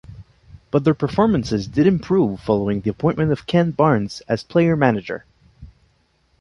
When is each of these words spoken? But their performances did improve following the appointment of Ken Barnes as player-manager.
But 0.71 0.83
their 0.83 0.95
performances 0.95 1.67
did 1.67 1.85
improve 1.85 2.39
following 2.39 2.81
the 2.81 2.89
appointment 2.89 3.31
of 3.31 3.45
Ken 3.45 3.69
Barnes 3.69 4.23
as 4.27 4.41
player-manager. 4.41 5.25